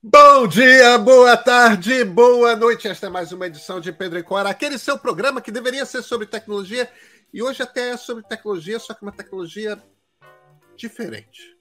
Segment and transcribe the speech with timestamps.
[0.00, 2.86] Bom dia, boa tarde, boa noite.
[2.86, 6.02] Esta é mais uma edição de Pedro e Cora, aquele seu programa que deveria ser
[6.02, 6.88] sobre tecnologia
[7.34, 9.76] e hoje até é sobre tecnologia, só que uma tecnologia
[10.76, 11.56] diferente.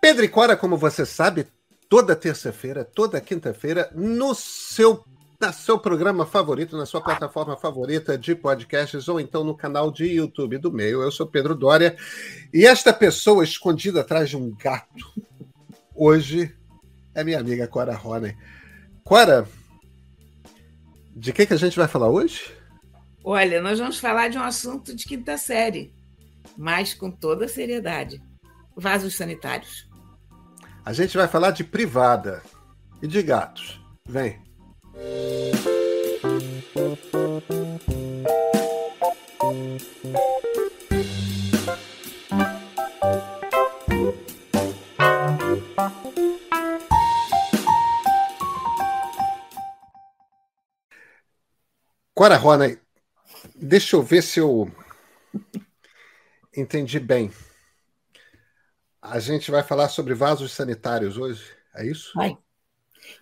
[0.00, 1.48] Pedro e Cora, como você sabe,
[1.88, 5.04] toda terça-feira, toda quinta-feira, no seu,
[5.40, 10.04] no seu programa favorito, na sua plataforma favorita de podcasts ou então no canal de
[10.04, 11.02] YouTube do meio.
[11.02, 11.96] Eu sou Pedro Dória
[12.54, 15.20] e esta pessoa escondida atrás de um gato
[16.00, 16.56] hoje
[17.14, 18.34] é minha amiga Cora Ronen.
[19.04, 19.46] Cora,
[21.14, 22.56] de que, que a gente vai falar hoje?
[23.22, 25.92] Olha, nós vamos falar de um assunto de quinta série,
[26.56, 28.18] mas com toda a seriedade:
[28.74, 29.86] vasos sanitários.
[30.86, 32.42] A gente vai falar de privada
[33.02, 33.78] e de gatos.
[34.08, 34.40] Vem.
[52.20, 52.78] Cora Rona,
[53.54, 54.70] deixa eu ver se eu
[56.54, 57.32] entendi bem.
[59.00, 61.42] A gente vai falar sobre vasos sanitários hoje,
[61.74, 62.12] é isso?
[62.14, 62.36] Vai.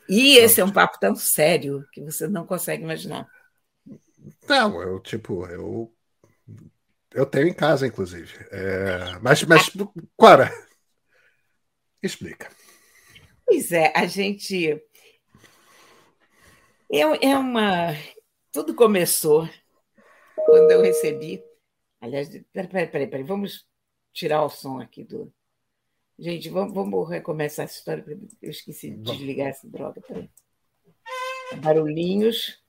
[0.09, 3.29] E esse é um papo tão sério que você não consegue imaginar.
[4.49, 5.95] Não, eu tipo, eu
[7.15, 8.35] eu tenho em casa, inclusive.
[8.51, 9.71] É, mas, mas,
[10.17, 10.53] Cora,
[12.03, 12.51] explica.
[13.47, 14.73] Pois é, a gente
[16.91, 17.95] é, é uma
[18.59, 19.49] tudo começou
[20.45, 21.41] quando eu recebi.
[22.01, 23.65] Aliás, peraí, peraí, peraí, vamos
[24.13, 25.33] tirar o som aqui do.
[26.19, 28.05] Gente, vamos, vamos recomeçar essa história.
[28.43, 30.01] Eu esqueci de desligar essa droga.
[30.01, 30.29] Peraí.
[31.63, 32.61] Barulhinhos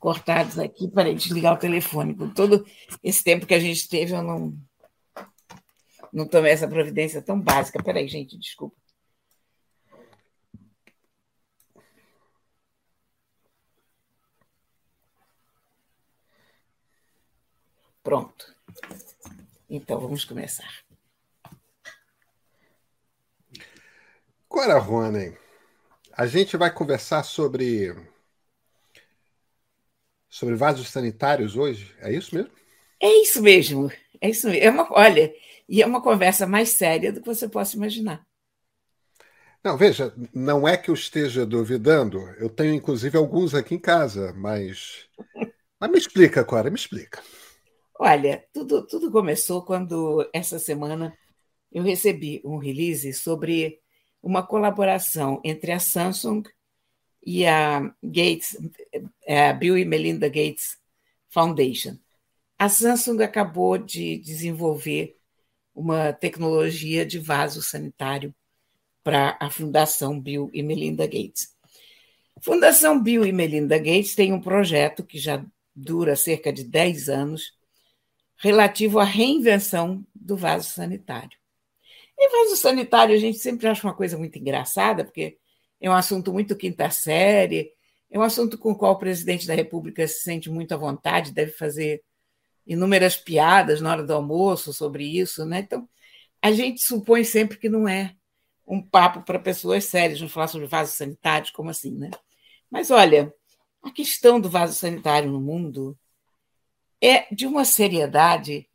[0.00, 0.88] cortados aqui.
[0.88, 2.12] Peraí, desligar o telefone.
[2.16, 2.66] Com todo
[3.00, 4.58] esse tempo que a gente teve, eu não,
[6.12, 7.80] não tomei essa providência tão básica.
[7.80, 8.79] Peraí, gente, desculpa.
[18.10, 18.52] Pronto.
[19.70, 20.68] Então vamos começar.
[24.48, 25.36] Cora Ronen,
[26.12, 27.94] a gente vai conversar sobre
[30.28, 32.50] sobre vasos sanitários hoje, é isso mesmo?
[32.98, 33.92] É isso mesmo.
[34.20, 34.64] É isso mesmo.
[34.64, 35.32] É uma, olha,
[35.68, 38.26] e é uma conversa mais séria do que você possa imaginar.
[39.62, 44.32] Não, veja, não é que eu esteja duvidando, eu tenho inclusive alguns aqui em casa,
[44.32, 45.08] mas.
[45.78, 47.22] Mas me explica, Cora, me explica.
[48.02, 51.14] Olha, tudo, tudo começou quando essa semana
[51.70, 53.78] eu recebi um release sobre
[54.22, 56.44] uma colaboração entre a Samsung
[57.22, 58.56] e a Gates,
[59.28, 60.78] a Bill e Melinda Gates
[61.28, 61.98] Foundation.
[62.58, 65.18] A Samsung acabou de desenvolver
[65.74, 68.34] uma tecnologia de vaso sanitário
[69.04, 71.54] para a Fundação Bill e Melinda Gates.
[72.40, 75.44] Fundação Bill e Melinda Gates tem um projeto que já
[75.76, 77.59] dura cerca de 10 anos,
[78.40, 81.38] relativo à reinvenção do vaso sanitário.
[82.18, 85.36] E vaso sanitário a gente sempre acha uma coisa muito engraçada, porque
[85.78, 87.70] é um assunto muito quinta série,
[88.10, 91.32] é um assunto com o qual o presidente da República se sente muito à vontade,
[91.32, 92.02] deve fazer
[92.66, 95.60] inúmeras piadas na hora do almoço sobre isso, né?
[95.60, 95.88] Então,
[96.40, 98.14] a gente supõe sempre que não é
[98.66, 102.10] um papo para pessoas sérias, não falar sobre vasos sanitários, como assim, né?
[102.70, 103.34] Mas olha,
[103.82, 105.98] a questão do vaso sanitário no mundo
[107.00, 108.68] é de uma seriedade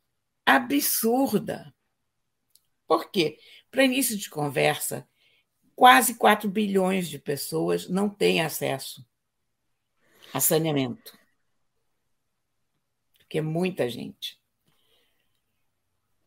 [0.44, 1.74] absurda.
[2.86, 3.38] Por quê?
[3.70, 5.08] Para início de conversa,
[5.74, 9.06] quase 4 bilhões de pessoas não têm acesso
[10.32, 11.16] a saneamento.
[13.18, 14.40] Porque é muita gente.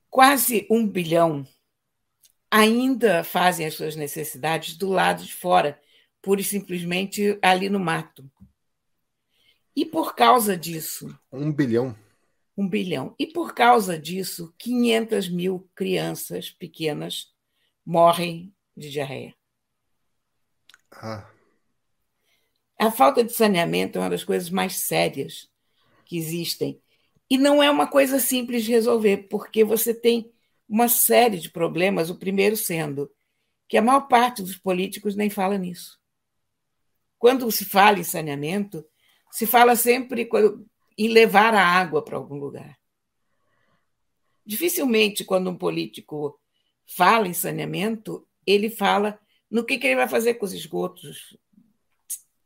[0.10, 1.48] Quase um bilhão
[2.52, 5.80] ainda fazem as suas necessidades do lado de fora,
[6.22, 8.30] pura e simplesmente ali no mato.
[9.80, 11.18] E por causa disso.
[11.32, 11.96] Um bilhão.
[12.58, 13.16] Um bilhão.
[13.18, 17.34] E por causa disso, 500 mil crianças pequenas
[17.86, 19.34] morrem de diarreia.
[20.92, 21.32] Ah.
[22.78, 25.50] A falta de saneamento é uma das coisas mais sérias
[26.04, 26.82] que existem.
[27.30, 30.30] E não é uma coisa simples de resolver, porque você tem
[30.68, 33.10] uma série de problemas, o primeiro sendo
[33.66, 35.98] que a maior parte dos políticos nem fala nisso.
[37.18, 38.86] Quando se fala em saneamento,
[39.32, 40.30] se fala sempre
[40.98, 42.78] em levar a água para algum lugar.
[44.46, 46.40] Dificilmente, quando um político
[46.86, 51.38] fala em saneamento, ele fala no que, que ele vai fazer com os esgotos.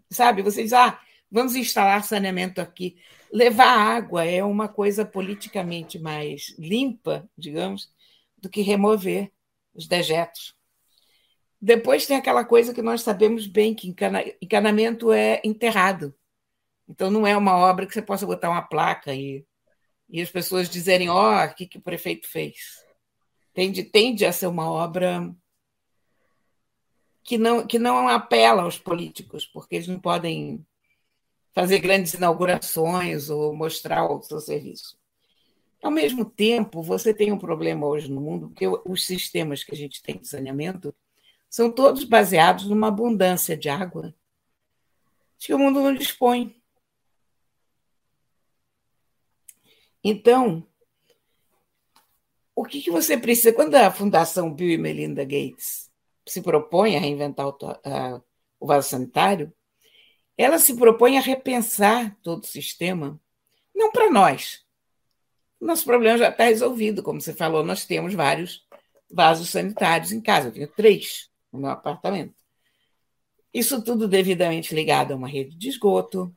[0.09, 1.00] Sabe, vocês, ah,
[1.31, 2.97] vamos instalar saneamento aqui.
[3.31, 7.91] Levar água é uma coisa politicamente mais limpa, digamos,
[8.38, 9.31] do que remover
[9.74, 10.53] os dejetos.
[11.59, 13.88] Depois tem aquela coisa que nós sabemos bem, que
[14.41, 16.13] encanamento é enterrado.
[16.88, 19.45] Então não é uma obra que você possa botar uma placa e,
[20.09, 22.83] e as pessoas dizerem, ó, oh, o que, que o prefeito fez.
[23.53, 25.33] Tende, tende a ser uma obra
[27.24, 30.65] que não, que não apela aos políticos, porque eles não podem
[31.53, 34.97] fazer grandes inaugurações ou mostrar o seu serviço.
[35.81, 39.77] Ao mesmo tempo, você tem um problema hoje no mundo, porque os sistemas que a
[39.77, 40.94] gente tem de saneamento
[41.50, 44.13] são todos baseados numa abundância de água
[45.38, 46.56] que o mundo não dispõe.
[50.03, 50.67] Então,
[52.55, 53.53] o que, que você precisa?
[53.53, 55.89] Quando a Fundação Bill e Melinda Gates
[56.25, 57.57] se propõe a reinventar o,
[58.59, 59.51] o vaso sanitário,
[60.38, 63.19] ela se propõe a repensar todo o sistema,
[63.73, 64.63] não para nós.
[65.59, 68.65] Nosso problema já está resolvido, como você falou, nós temos vários
[69.09, 72.35] vasos sanitários em casa, eu tenho três no meu apartamento.
[73.53, 76.35] Isso tudo devidamente ligado a uma rede de esgoto.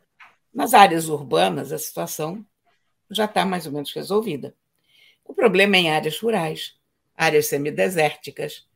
[0.52, 2.44] Nas áreas urbanas, a situação
[3.10, 4.54] já está mais ou menos resolvida.
[5.24, 6.76] O problema é em áreas rurais,
[7.16, 8.66] áreas semidesérticas,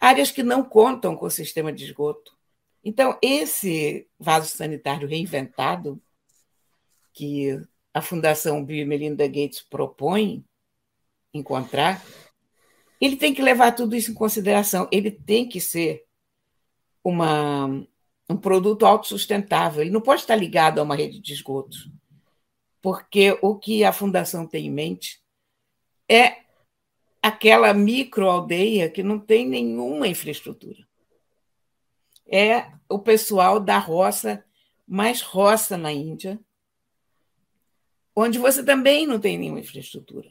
[0.00, 2.36] áreas que não contam com o sistema de esgoto.
[2.84, 6.00] Então, esse vaso sanitário reinventado,
[7.12, 7.60] que
[7.92, 10.44] a Fundação Bill e Melinda Gates propõe
[11.32, 12.04] encontrar,
[13.00, 14.88] ele tem que levar tudo isso em consideração.
[14.92, 16.04] Ele tem que ser
[17.02, 17.66] uma,
[18.28, 19.82] um produto autossustentável.
[19.82, 21.90] Ele não pode estar ligado a uma rede de esgotos,
[22.86, 25.20] porque o que a Fundação tem em mente
[26.08, 26.44] é
[27.20, 30.86] aquela microaldeia que não tem nenhuma infraestrutura.
[32.28, 34.44] É o pessoal da roça,
[34.86, 36.38] mais roça na Índia,
[38.14, 40.30] onde você também não tem nenhuma infraestrutura.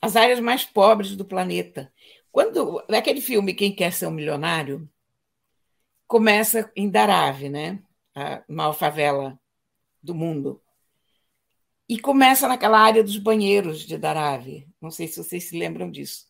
[0.00, 1.92] As áreas mais pobres do planeta.
[2.32, 4.90] Quando naquele filme Quem Quer Ser um Milionário
[6.06, 7.82] começa em Darave, né?
[8.14, 9.38] A maior favela
[10.02, 10.60] do mundo.
[11.88, 14.68] E começa naquela área dos banheiros de Darave.
[14.80, 16.26] Não sei se vocês se lembram disso.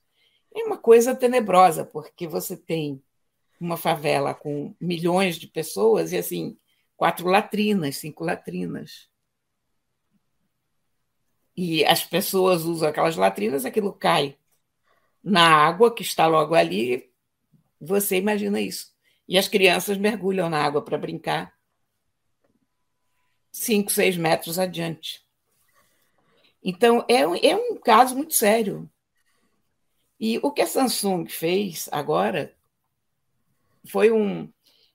[0.55, 3.03] É uma coisa tenebrosa, porque você tem
[3.61, 6.59] uma favela com milhões de pessoas e, assim,
[6.97, 9.09] quatro latrinas, cinco latrinas.
[11.55, 14.39] E as pessoas usam aquelas latrinas, aquilo cai
[15.23, 17.13] na água que está logo ali.
[17.79, 18.95] Você imagina isso.
[19.29, 21.55] E as crianças mergulham na água para brincar
[23.51, 25.23] cinco, seis metros adiante.
[26.63, 28.91] Então, é um, é um caso muito sério.
[30.19, 32.55] E o que a Samsung fez agora
[33.87, 34.53] foi um,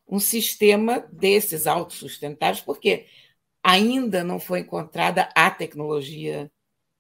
[0.08, 3.08] um sistema desses autossustentáveis, porque
[3.64, 6.52] ainda não foi encontrada a tecnologia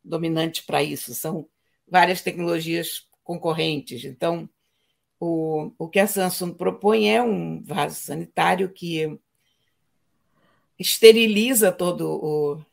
[0.03, 1.47] dominante para isso, são
[1.87, 4.03] várias tecnologias concorrentes.
[4.03, 4.49] Então,
[5.19, 9.19] o, o que a Samsung propõe é um vaso sanitário que
[10.77, 12.65] esteriliza todo o,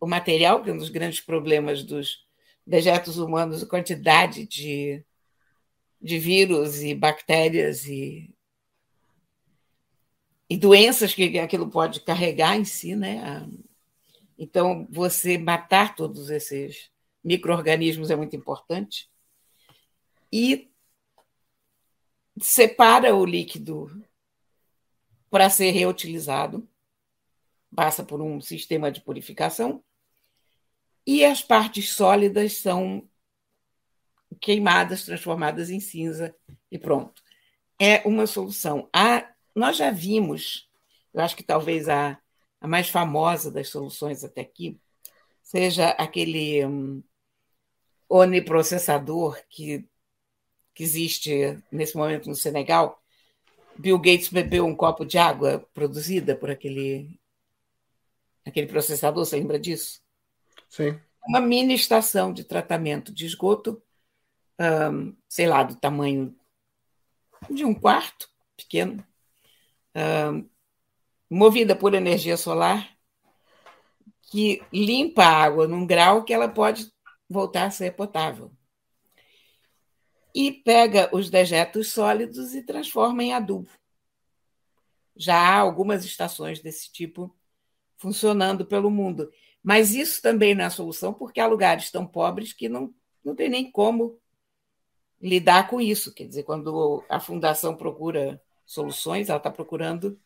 [0.00, 2.26] o material, que é um dos grandes problemas dos
[2.66, 5.04] dejetos humanos, a quantidade de,
[6.00, 8.32] de vírus e bactérias e,
[10.48, 13.48] e doenças que aquilo pode carregar em si, né?
[14.38, 16.90] Então, você matar todos esses
[17.22, 19.08] micro-organismos é muito importante.
[20.32, 20.70] E
[22.40, 24.04] separa o líquido
[25.30, 26.68] para ser reutilizado,
[27.74, 29.82] passa por um sistema de purificação
[31.06, 33.08] e as partes sólidas são
[34.40, 36.34] queimadas, transformadas em cinza
[36.70, 37.22] e pronto.
[37.78, 38.88] É uma solução.
[38.92, 40.68] A, nós já vimos,
[41.12, 42.18] eu acho que talvez a,
[42.60, 44.80] a mais famosa das soluções até aqui
[45.42, 47.02] seja aquele um,
[48.08, 49.86] oniprocessador que,
[50.74, 53.02] que existe nesse momento no Senegal.
[53.76, 57.18] Bill Gates bebeu um copo de água produzida por aquele,
[58.44, 60.00] aquele processador, você lembra disso?
[60.68, 60.98] Sim.
[61.26, 63.82] Uma mini estação de tratamento de esgoto,
[64.60, 66.36] um, sei lá, do tamanho
[67.50, 69.06] de um quarto, pequeno,
[69.94, 70.48] um,
[71.30, 72.96] movida por energia solar,
[74.30, 76.90] que limpa a água num grau que ela pode
[77.28, 78.50] voltar a ser potável.
[80.34, 83.70] E pega os dejetos sólidos e transforma em adubo.
[85.14, 87.34] Já há algumas estações desse tipo
[88.02, 89.30] funcionando pelo mundo.
[89.62, 92.92] Mas isso também não é a solução, porque há lugares tão pobres que não,
[93.24, 94.20] não tem nem como
[95.20, 96.12] lidar com isso.
[96.12, 100.20] Quer dizer, quando a fundação procura soluções, ela está procurando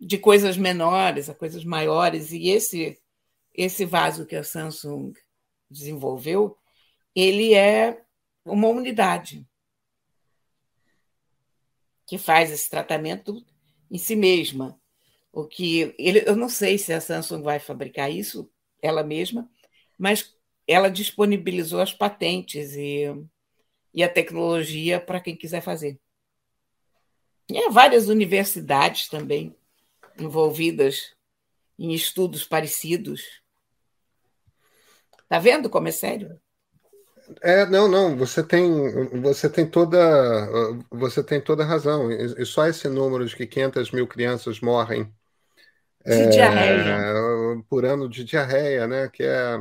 [0.00, 3.00] de coisas menores a coisas maiores, e esse,
[3.54, 5.12] esse vaso que a Samsung
[5.70, 6.58] desenvolveu,
[7.14, 8.02] ele é
[8.44, 9.46] uma unidade
[12.04, 13.46] que faz esse tratamento
[13.88, 14.81] em si mesma.
[15.32, 18.50] O que ele, eu não sei se a Samsung vai fabricar isso
[18.82, 19.48] ela mesma,
[19.98, 20.36] mas
[20.66, 23.04] ela disponibilizou as patentes e,
[23.94, 25.98] e a tecnologia para quem quiser fazer.
[27.48, 29.56] E há várias universidades também
[30.18, 31.14] envolvidas
[31.78, 33.42] em estudos parecidos.
[35.22, 36.38] Está vendo como é sério?
[37.40, 38.70] É, não, não, você tem,
[39.20, 39.98] você tem toda,
[40.90, 42.10] você tem toda razão.
[42.10, 45.12] E só esse número de que 500 mil crianças morrem
[46.04, 47.64] de é, diarreia.
[47.68, 49.08] por ano de diarreia, né?
[49.08, 49.56] Que é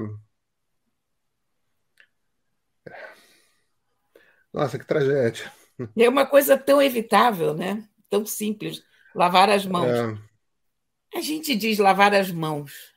[4.53, 5.51] Nossa, que tragédia.
[5.97, 7.87] É uma coisa tão evitável, né?
[8.09, 8.83] Tão simples.
[9.15, 9.87] Lavar as mãos.
[9.87, 11.17] É.
[11.17, 12.93] A gente diz lavar as mãos.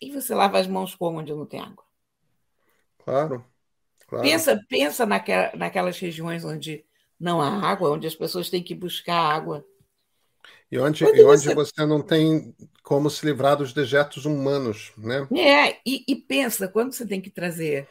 [0.00, 1.84] E você lava as mãos como onde não tem água?
[2.98, 3.44] Claro.
[4.08, 4.24] claro.
[4.24, 6.84] Pensa, pensa naquela, naquelas regiões onde
[7.18, 9.64] não há água, onde as pessoas têm que buscar água.
[10.70, 11.54] E onde, e onde você...
[11.54, 11.86] você...
[11.86, 15.26] não tem como se livrar dos dejetos humanos, né?
[15.36, 17.88] É, e, e pensa, quando você tem que trazer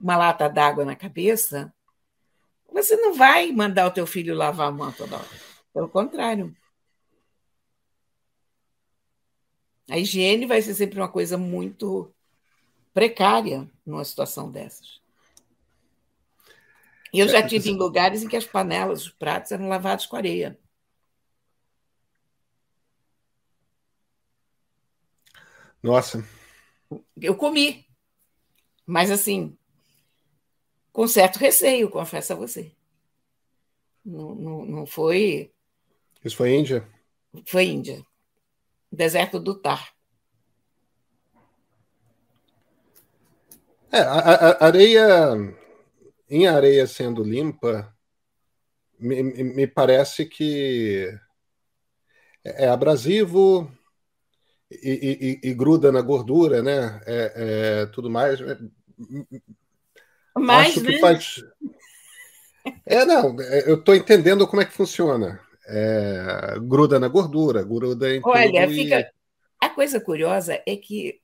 [0.00, 1.72] uma lata d'água na cabeça,
[2.70, 5.28] você não vai mandar o teu filho lavar a mão toda hora.
[5.72, 6.54] Pelo contrário.
[9.90, 12.12] A higiene vai ser sempre uma coisa muito
[12.92, 15.00] precária numa situação dessas.
[17.12, 20.16] E eu já tive em lugares em que as panelas, os pratos eram lavados com
[20.16, 20.58] areia.
[25.82, 26.24] Nossa.
[27.20, 27.86] Eu comi.
[28.86, 29.56] Mas assim,
[30.92, 32.72] com certo receio, confesso a você.
[34.04, 35.52] Não, não, não foi.
[36.24, 36.88] Isso foi Índia?
[37.46, 38.02] Foi Índia.
[38.90, 39.92] Deserto do Tar.
[43.92, 45.54] É, a, a, areia.
[46.30, 47.94] Em areia sendo limpa,
[48.98, 51.08] me, me parece que
[52.44, 53.70] é, é abrasivo
[54.70, 57.00] e, e, e, gruda na gordura, né?
[57.06, 57.32] É,
[57.82, 58.38] é tudo mais.
[60.36, 60.98] Mas, Acho que né?
[60.98, 61.42] faz.
[62.84, 65.40] É, não, é, eu estou entendendo como é que funciona.
[65.66, 69.00] É, gruda na gordura, gruda em Olha, fica.
[69.00, 69.06] E...
[69.60, 71.20] A coisa curiosa é que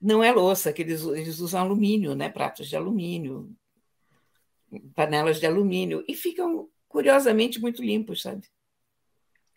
[0.00, 2.28] não é louça, que eles, eles usam alumínio, né?
[2.28, 3.50] Pratos de alumínio,
[4.94, 8.46] panelas de alumínio, e ficam, curiosamente, muito limpos, sabe?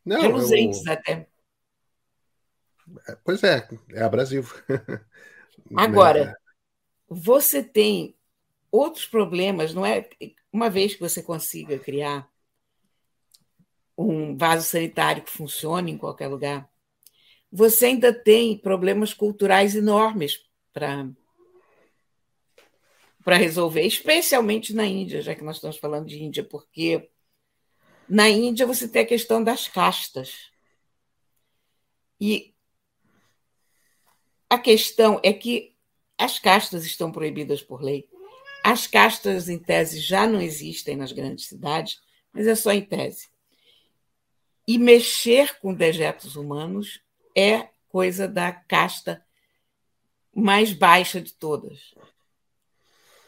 [0.06, 0.94] Não, Reluzentes eu...
[0.94, 1.28] até.
[3.08, 4.54] É, pois é, é abrasivo.
[5.76, 6.34] Agora, né?
[7.08, 8.16] você tem
[8.72, 10.08] outros problemas, não é?
[10.52, 12.30] Uma vez que você consiga criar
[13.98, 16.70] um vaso sanitário que funcione em qualquer lugar,
[17.52, 20.40] você ainda tem problemas culturais enormes
[20.74, 21.10] para
[23.24, 27.08] para resolver, especialmente na Índia, já que nós estamos falando de Índia, porque
[28.10, 30.50] na Índia você tem a questão das castas.
[32.20, 32.54] E
[34.52, 35.74] a questão é que
[36.18, 38.10] as castas estão proibidas por lei.
[38.62, 42.02] As castas, em tese, já não existem nas grandes cidades,
[42.34, 43.30] mas é só em tese.
[44.68, 47.02] E mexer com dejetos humanos
[47.34, 49.26] é coisa da casta
[50.36, 51.96] mais baixa de todas.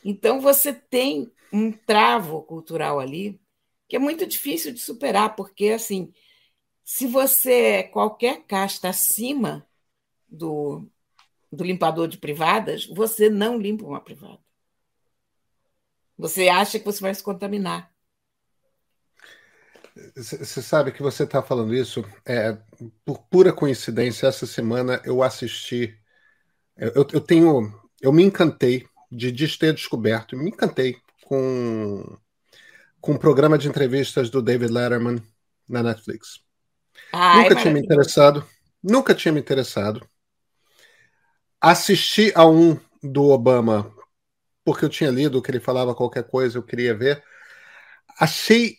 [0.03, 3.39] Então, você tem um travo cultural ali
[3.87, 6.13] que é muito difícil de superar, porque, assim,
[6.83, 9.65] se você é qualquer casta acima
[10.27, 10.85] do,
[11.53, 14.39] do limpador de privadas, você não limpa uma privada.
[16.17, 17.91] Você acha que você vai se contaminar.
[20.15, 22.57] Você sabe que você está falando isso, é,
[23.05, 25.95] por pura coincidência, essa semana eu assisti.
[26.75, 27.71] Eu, eu tenho.
[28.01, 32.17] Eu me encantei de, de ter descoberto, me encantei com,
[32.99, 35.21] com um programa de entrevistas do David Letterman
[35.69, 36.41] na Netflix.
[37.13, 38.43] Nunca tinha me interessado,
[38.81, 40.07] nunca tinha me interessado.
[41.63, 43.91] Assisti a um do Obama
[44.65, 47.23] porque eu tinha lido que ele falava qualquer coisa, eu queria ver.
[48.19, 48.77] Achei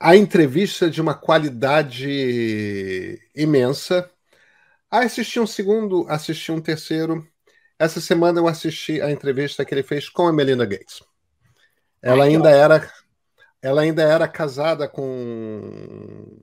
[0.00, 2.08] a entrevista de uma qualidade
[3.34, 4.10] imensa.
[4.90, 7.26] Ah, assisti um segundo, assisti um terceiro.
[7.78, 11.02] Essa semana eu assisti a entrevista que ele fez com a Melinda Gates.
[12.02, 12.90] Ela Ai, ainda era
[13.62, 16.38] ela ainda era casada com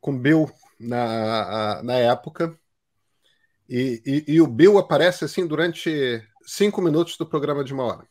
[0.00, 2.58] com Bill na, na época
[3.74, 8.06] e, e, e, o Bill aparece assim durante cinco minutos do programa de uma hora.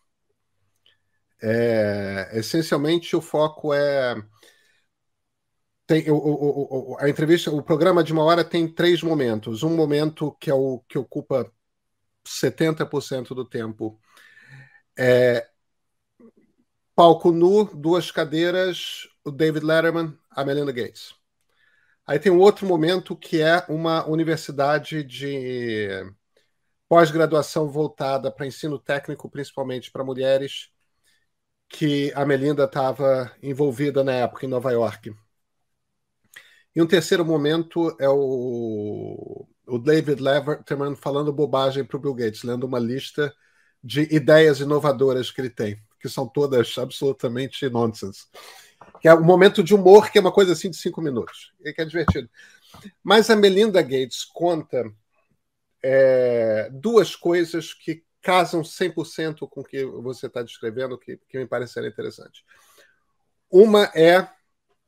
[1.41, 4.15] É, essencialmente, o foco é.
[5.85, 9.61] Tem, o, o, o, a entrevista, o programa de uma hora tem três momentos.
[9.61, 11.51] Um momento que é o que ocupa
[12.25, 13.99] 70% do tempo
[14.97, 15.47] É,
[16.95, 21.20] palco nu, duas cadeiras, o David Letterman, a Melinda Gates.
[22.11, 25.87] Aí tem um outro momento que é uma universidade de
[26.89, 30.69] pós-graduação voltada para ensino técnico, principalmente para mulheres,
[31.69, 35.15] que a Melinda estava envolvida na época em Nova York.
[36.75, 42.43] E um terceiro momento é o, o David Letterman falando bobagem para o Bill Gates,
[42.43, 43.33] lendo uma lista
[43.81, 48.25] de ideias inovadoras que ele tem, que são todas absolutamente nonsense.
[49.01, 51.73] Que é um momento de humor, que é uma coisa assim de cinco minutos, e
[51.73, 52.29] que é divertido.
[53.03, 54.91] Mas a Melinda Gates conta
[55.83, 61.47] é, duas coisas que casam 100% com o que você está descrevendo, que, que me
[61.47, 62.43] pareceram interessantes.
[63.49, 64.29] Uma é,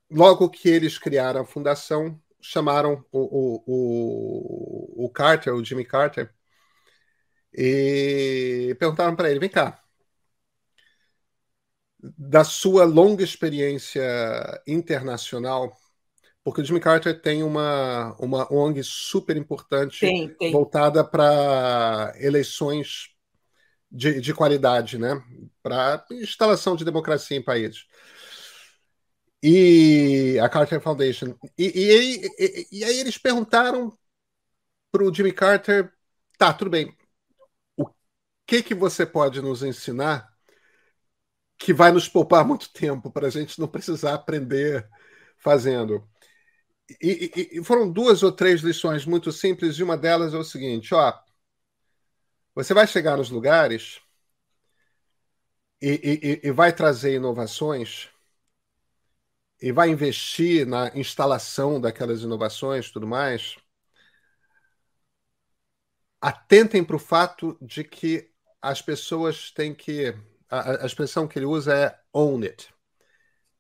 [0.10, 6.32] logo que eles criaram a fundação, chamaram o, o, o, o Carter, o Jimmy Carter,
[7.54, 9.83] e perguntaram para ele: vem cá,
[12.18, 14.04] da sua longa experiência
[14.68, 15.76] internacional,
[16.44, 20.52] porque o Jimmy Carter tem uma, uma ONG super importante tem, tem.
[20.52, 23.10] voltada para eleições
[23.90, 25.24] de, de qualidade, né?
[25.62, 27.86] Para instalação de democracia em países.
[29.42, 31.36] E a Carter Foundation.
[31.58, 33.98] E, e, e, e aí eles perguntaram
[34.92, 35.94] para o Jimmy Carter:
[36.38, 36.94] tá, tudo bem.
[37.78, 37.88] O
[38.46, 40.33] que, que você pode nos ensinar
[41.64, 44.88] que vai nos poupar muito tempo para a gente não precisar aprender
[45.38, 46.08] fazendo?
[47.02, 50.94] E, e, foram duas ou três lições muito simples, e uma delas é o seguinte:
[50.94, 51.14] ó,
[52.54, 54.02] você vai chegar nos lugares
[55.82, 58.10] e, e vai trazer inovações
[59.62, 63.56] e vai investir na instalação daquelas inovações tudo mais,
[66.22, 68.30] atentem para o fato de que
[68.62, 70.14] as pessoas têm que.
[70.54, 72.70] A, a, expressão que ele usa é own it.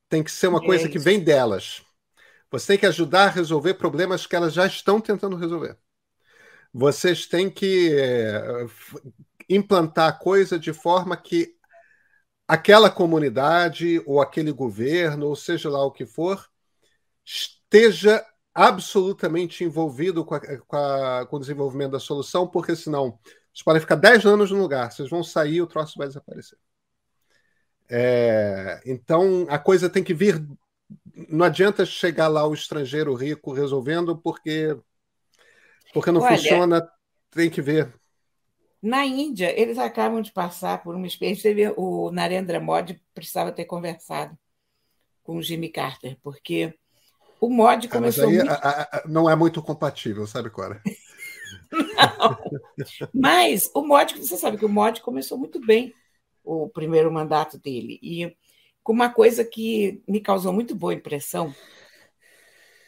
[0.07, 1.82] Tem que ser uma coisa que vem delas.
[2.51, 5.75] Você tem que ajudar a resolver problemas que elas já estão tentando resolver.
[6.71, 8.67] Vocês têm que é,
[9.49, 11.56] implantar a coisa de forma que
[12.47, 16.47] aquela comunidade ou aquele governo, ou seja lá o que for,
[17.25, 23.17] esteja absolutamente envolvido com, a, com, a, com o desenvolvimento da solução, porque senão
[23.51, 26.58] vocês podem ficar 10 anos no lugar, vocês vão sair e o troço vai desaparecer.
[27.89, 30.43] É, então a coisa tem que vir
[31.28, 34.76] não adianta chegar lá o estrangeiro rico resolvendo, porque,
[35.93, 36.89] porque não Olha, funciona,
[37.32, 37.93] tem que ver.
[38.82, 41.74] Na Índia, eles acabam de passar por uma experiência.
[41.78, 44.38] O Narendra Modi precisava ter conversado
[45.24, 46.74] com o Jimmy Carter, porque
[47.39, 48.26] o Modi começou.
[48.26, 48.65] Ah, mas aí, muito...
[48.65, 50.82] a, a, não é muito compatível, sabe, Cora?
[51.72, 52.38] não.
[53.13, 55.93] Mas o Modi, você sabe que o Modi começou muito bem
[56.43, 57.99] o primeiro mandato dele.
[58.01, 58.36] E
[58.84, 61.56] com uma coisa que me causou muito boa impressão.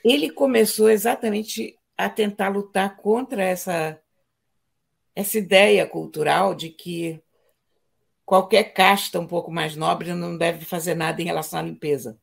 [0.04, 4.00] Ele começou exatamente a tentar lutar contra essa,
[5.16, 7.24] essa ideia cultural de que
[8.26, 12.20] qualquer casta um pouco mais nobre não deve fazer nada em relação à limpeza.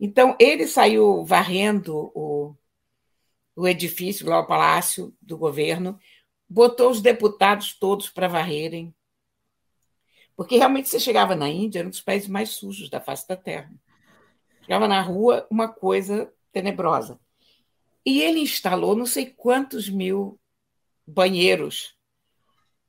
[0.00, 2.54] Então, ele saiu varrendo o,
[3.54, 5.98] o edifício, lá o palácio do governo,
[6.48, 8.94] botou os deputados todos para varrerem,
[10.36, 13.36] porque realmente você chegava na Índia, era um dos países mais sujos da face da
[13.36, 13.72] Terra.
[14.60, 17.18] Chegava na rua, uma coisa tenebrosa.
[18.04, 20.38] E ele instalou não sei quantos mil
[21.06, 21.96] banheiros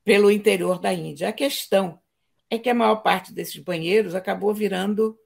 [0.03, 1.29] pelo interior da Índia.
[1.29, 1.99] A questão
[2.49, 5.17] é que a maior parte desses banheiros acabou virando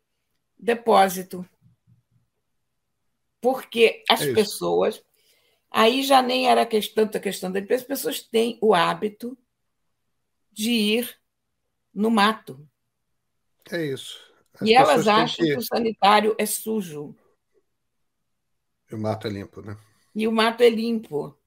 [0.58, 1.46] depósito.
[3.42, 5.04] Porque as é pessoas.
[5.72, 9.38] Aí já nem era questão, tanta questão da as pessoas têm o hábito
[10.52, 11.21] de ir
[11.94, 12.68] no mato.
[13.72, 14.20] É isso.
[14.54, 15.52] As e elas acham que...
[15.52, 15.58] que...
[15.58, 17.16] o sanitário é sujo.
[18.92, 19.78] E o mato é limpo, né?
[20.14, 21.38] E o mato é limpo.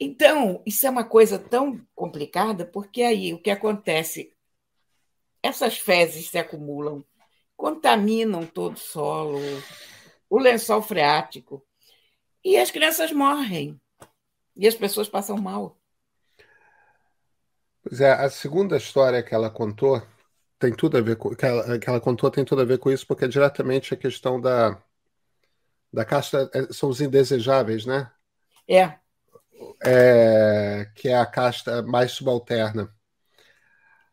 [0.00, 4.32] Então, isso é uma coisa tão complicada, porque aí o que acontece?
[5.42, 7.04] Essas fezes se acumulam,
[7.56, 9.38] contaminam todo o solo,
[10.28, 11.64] o lençol freático,
[12.42, 13.80] e as crianças morrem,
[14.56, 15.78] e as pessoas passam mal.
[17.86, 20.02] Pois é, a segunda história que ela contou
[20.58, 22.90] tem tudo a ver com que ela, que ela contou tem tudo a ver com
[22.90, 24.82] isso, porque é diretamente a questão da
[25.92, 28.10] da casta é, são os indesejáveis, né?
[28.66, 28.98] É.
[29.84, 32.92] é que é a casta mais subalterna.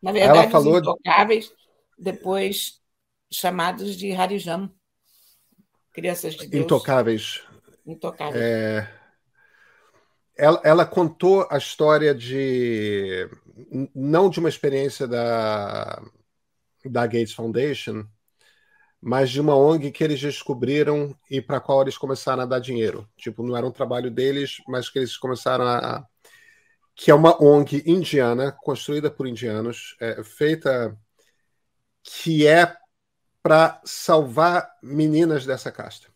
[0.02, 1.52] Na verdade, ela falou os intocáveis,
[1.98, 2.80] depois
[3.32, 4.70] chamados de Harijan,
[5.92, 6.64] crianças de Deus.
[6.64, 7.42] Intocáveis.
[7.86, 8.42] Intocáveis.
[8.44, 9.02] É
[10.36, 13.28] ela, ela, contou a história de,
[13.94, 16.02] não de uma experiência da,
[16.84, 18.06] da Gates Foundation,
[19.00, 22.60] mas de uma ONG que eles descobriram e para a qual eles começaram a dar
[22.60, 23.08] dinheiro.
[23.16, 26.06] Tipo, não era um trabalho deles, mas que eles começaram a.
[26.94, 30.96] que é uma ONG indiana, construída por indianos, é, feita.
[32.02, 32.76] que é
[33.42, 36.08] para salvar meninas dessa casta.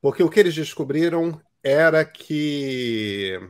[0.00, 3.40] Porque o que eles descobriram era que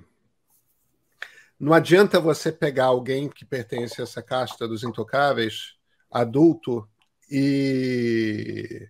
[1.59, 5.75] não adianta você pegar alguém que pertence a essa casta dos intocáveis,
[6.11, 6.89] adulto,
[7.31, 8.89] e,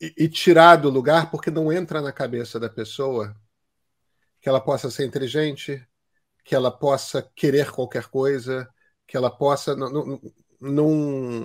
[0.00, 3.34] e, e tirar do lugar, porque não entra na cabeça da pessoa
[4.40, 5.86] que ela possa ser inteligente,
[6.44, 8.68] que ela possa querer qualquer coisa,
[9.06, 9.76] que ela possa.
[9.76, 10.20] Não, não,
[10.60, 10.90] não,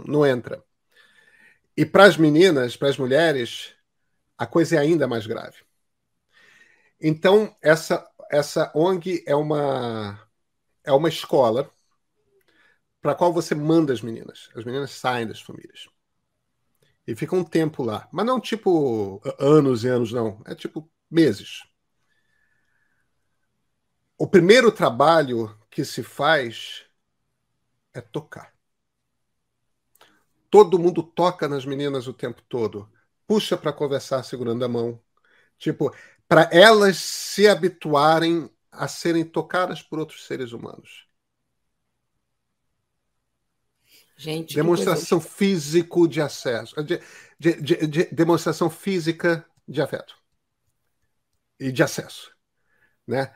[0.05, 0.63] não entra.
[1.75, 3.75] E para as meninas, para as mulheres,
[4.37, 5.57] a coisa é ainda mais grave.
[6.99, 10.19] Então, essa, essa ONG é uma,
[10.83, 11.71] é uma escola
[13.01, 14.49] para qual você manda as meninas.
[14.55, 15.87] As meninas saem das famílias.
[17.05, 18.07] E ficam um tempo lá.
[18.11, 20.41] Mas não tipo anos e anos, não.
[20.45, 21.63] É tipo meses.
[24.17, 26.85] O primeiro trabalho que se faz
[27.93, 28.53] é tocar.
[30.49, 32.89] Todo mundo toca nas meninas o tempo todo
[33.27, 34.99] puxa para conversar segurando a mão.
[35.59, 35.93] Tipo,
[36.27, 41.07] para elas se habituarem a serem tocadas por outros seres humanos.
[44.15, 46.99] Gente, demonstração físico de acesso, de,
[47.39, 50.17] de, de, de, demonstração física de afeto
[51.59, 52.31] e de acesso,
[53.05, 53.31] né?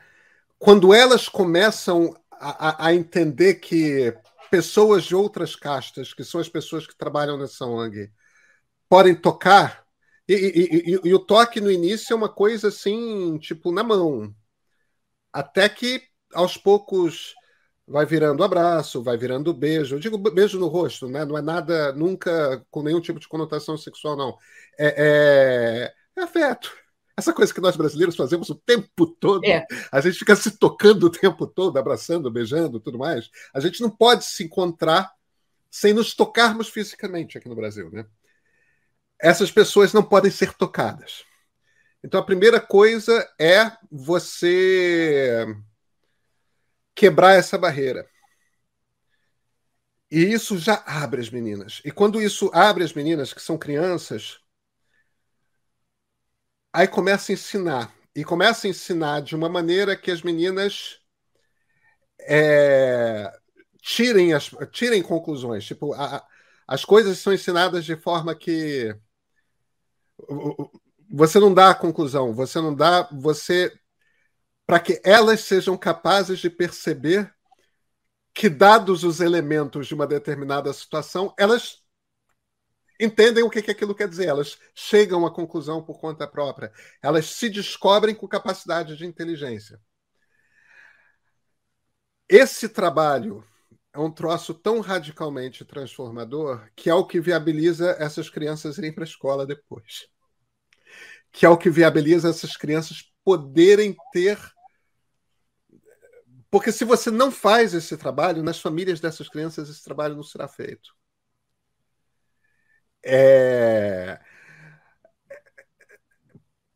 [0.58, 4.12] Quando elas começam a, a, entender que
[4.50, 8.12] pessoas de outras castas, que são as pessoas que trabalham nessa ONG,
[8.88, 9.81] podem tocar
[10.34, 14.34] e, e, e, e, o toque no início é uma coisa assim, tipo, na mão.
[15.32, 17.34] Até que aos poucos
[17.86, 19.96] vai virando abraço, vai virando beijo.
[19.96, 21.24] Eu digo beijo no rosto, né?
[21.24, 24.36] Não é nada, nunca com nenhum tipo de conotação sexual, não.
[24.78, 26.72] É, é, é afeto.
[27.16, 29.44] Essa coisa que nós brasileiros fazemos o tempo todo.
[29.44, 29.66] É.
[29.90, 33.28] A gente fica se tocando o tempo todo, abraçando, beijando, tudo mais.
[33.52, 35.12] A gente não pode se encontrar
[35.70, 38.06] sem nos tocarmos fisicamente aqui no Brasil, né?
[39.22, 41.24] Essas pessoas não podem ser tocadas.
[42.02, 45.46] Então a primeira coisa é você
[46.92, 48.08] quebrar essa barreira.
[50.10, 51.80] E isso já abre as meninas.
[51.84, 54.40] E quando isso abre as meninas, que são crianças,
[56.72, 57.94] aí começa a ensinar.
[58.14, 60.98] E começa a ensinar de uma maneira que as meninas
[62.20, 63.32] é,
[63.80, 65.64] tirem, as, tirem conclusões.
[65.64, 66.26] Tipo, a,
[66.66, 68.94] as coisas são ensinadas de forma que
[71.10, 73.72] você não dá a conclusão, você não dá, você
[74.66, 77.32] para que elas sejam capazes de perceber
[78.32, 81.82] que dados os elementos de uma determinada situação, elas
[82.98, 87.26] entendem o que, que aquilo quer dizer, elas chegam à conclusão por conta própria, elas
[87.26, 89.78] se descobrem com capacidade de inteligência.
[92.28, 93.44] Esse trabalho
[93.92, 99.04] é um troço tão radicalmente transformador que é o que viabiliza essas crianças irem para
[99.04, 100.11] a escola depois
[101.32, 104.38] que é o que viabiliza essas crianças poderem ter.
[106.50, 110.46] Porque se você não faz esse trabalho, nas famílias dessas crianças esse trabalho não será
[110.46, 110.94] feito.
[113.04, 114.20] É...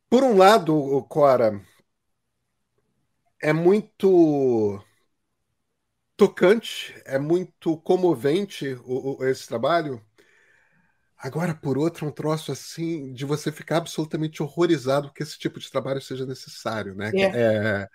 [0.09, 1.61] Por um lado, Cora,
[3.40, 4.83] é muito
[6.16, 10.05] tocante, é muito comovente o, o, esse trabalho,
[11.19, 15.59] Agora, por outro, é um troço assim de você ficar absolutamente horrorizado que esse tipo
[15.59, 17.11] de trabalho seja necessário, né?
[17.15, 17.23] É.
[17.25, 17.89] É,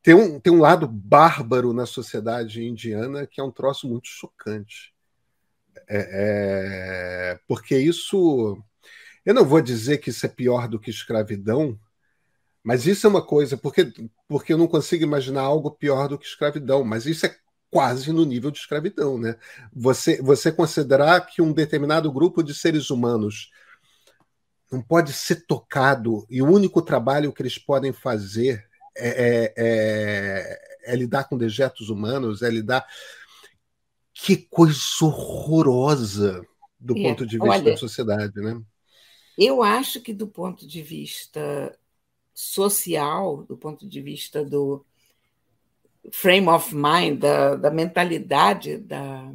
[0.00, 4.94] tem, um, tem um lado bárbaro na sociedade indiana que é um troço muito chocante.
[5.88, 8.56] É, é, porque isso.
[9.24, 11.78] Eu não vou dizer que isso é pior do que escravidão,
[12.62, 13.92] mas isso é uma coisa, porque,
[14.28, 17.36] porque eu não consigo imaginar algo pior do que escravidão, mas isso é
[17.72, 19.34] quase no nível de escravidão, né?
[19.72, 23.50] Você, você considerar que um determinado grupo de seres humanos
[24.70, 30.92] não pode ser tocado e o único trabalho que eles podem fazer é, é, é,
[30.92, 32.86] é lidar com dejetos humanos, é lidar.
[34.12, 36.46] Que coisa horrorosa
[36.78, 38.60] do é, ponto de vista olha, da sociedade, né?
[39.38, 41.74] Eu acho que do ponto de vista
[42.34, 44.84] social, do ponto de vista do,
[46.10, 49.32] frame of mind, da, da mentalidade da,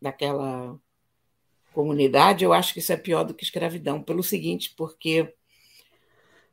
[0.00, 0.78] daquela
[1.72, 5.34] comunidade, eu acho que isso é pior do que escravidão, pelo seguinte, porque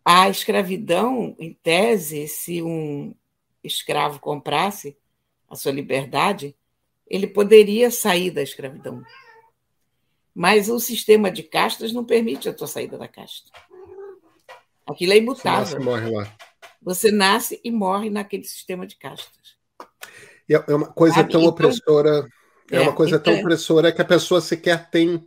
[0.04, 3.14] a escravidão, em tese, se um
[3.64, 4.98] escravo comprasse,
[5.50, 6.56] a sua liberdade,
[7.08, 9.04] ele poderia sair da escravidão.
[10.34, 13.52] Mas o sistema de castas não permite a tua saída da casta.
[14.88, 15.78] Aquilo é imutável.
[15.78, 16.38] Você morre lá.
[16.82, 19.58] Você nasce e morre naquele sistema de castas.
[20.48, 21.32] E é uma coisa Sabe?
[21.32, 22.28] tão então, opressora,
[22.72, 25.24] é, é, uma coisa então, tão opressora que a pessoa sequer tem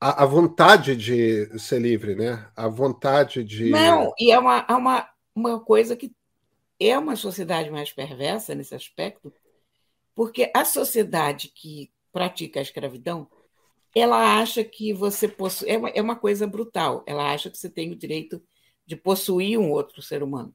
[0.00, 2.50] a, a, vontade de ser livre, né?
[2.56, 3.70] A vontade de.
[3.70, 6.12] Não, e é uma, é uma, uma coisa que
[6.80, 9.32] é uma sociedade mais perversa nesse aspecto,
[10.14, 13.28] porque a sociedade que pratica a escravidão,
[13.94, 15.68] ela acha que você possui.
[15.68, 17.04] É uma, é uma coisa brutal.
[17.06, 18.42] Ela acha que você tem o direito
[18.86, 20.54] de possuir um outro ser humano.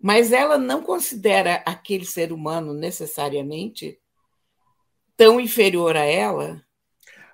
[0.00, 3.98] Mas ela não considera aquele ser humano necessariamente
[5.16, 6.62] tão inferior a ela.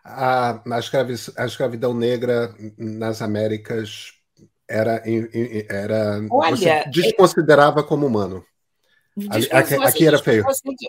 [0.05, 4.13] A, a, escravi, a escravidão negra nas Américas
[4.69, 5.03] era,
[5.69, 8.45] era Olha, desconsiderava como humano.
[9.29, 10.45] Aqui, aqui era feio.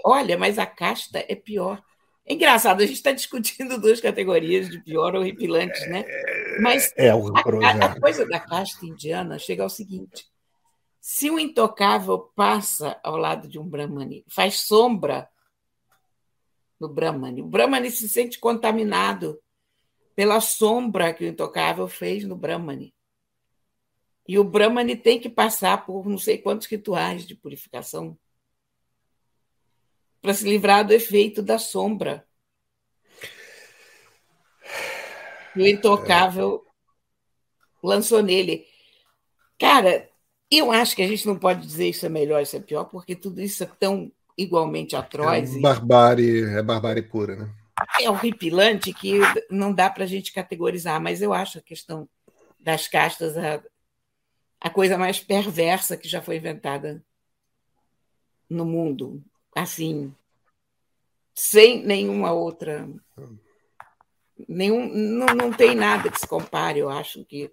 [0.06, 1.82] Olha, mas a casta é pior.
[2.26, 6.06] É engraçado, a gente está discutindo duas categorias de pior horripilantes, né?
[6.60, 10.26] Mas é, a, a, a coisa da casta indiana chega ao seguinte:
[11.00, 15.30] se um intocável passa ao lado de um Brahmani, faz sombra
[16.80, 19.40] no Brahmani, o Brahmani se sente contaminado
[20.16, 22.94] pela sombra que o intocável fez no Brahmani.
[24.28, 28.18] E o Brahmani tem que passar por não sei quantos rituais de purificação
[30.22, 32.26] para se livrar do efeito da sombra.
[34.64, 36.66] E o intocável
[37.84, 38.66] lançou nele.
[39.60, 40.10] Cara,
[40.50, 43.16] eu acho que a gente não pode dizer isso é melhor, isso é pior, porque
[43.16, 45.56] tudo isso é tão igualmente atroz.
[45.56, 47.54] É barbárie, é barbárie pura, né?
[48.00, 52.08] É horripilante que não dá para a gente categorizar, mas eu acho a questão
[52.60, 53.62] das castas a,
[54.60, 57.04] a coisa mais perversa que já foi inventada
[58.50, 59.24] no mundo
[59.56, 60.14] assim,
[61.34, 62.88] sem nenhuma outra.
[64.48, 67.52] Nenhum, não, não tem nada que se compare, eu acho que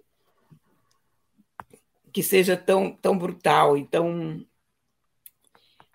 [2.11, 4.43] que seja tão, tão brutal e tão,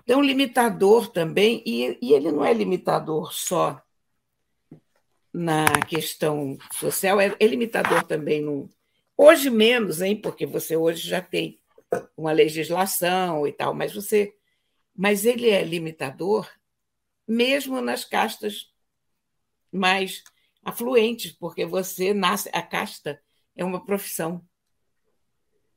[0.07, 3.83] tão limitador também, e, e ele não é limitador só
[5.33, 8.71] na questão social, é, é limitador também no.
[9.17, 10.21] Hoje menos, hein?
[10.21, 11.59] Porque você hoje já tem
[12.17, 14.35] uma legislação e tal, mas você
[14.97, 16.49] mas ele é limitador
[17.27, 18.73] mesmo nas castas
[19.73, 20.23] mais
[20.65, 23.21] afluentes, porque você nasce, a casta
[23.55, 24.45] é uma profissão.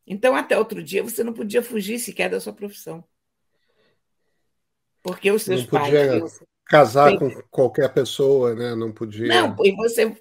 [0.05, 3.03] Então, até outro dia, você não podia fugir sequer da sua profissão.
[5.03, 6.39] Porque os seus não podia pais.
[6.65, 8.75] Casar com qualquer pessoa, né?
[8.75, 9.27] Não podia.
[9.27, 10.17] Não, e você,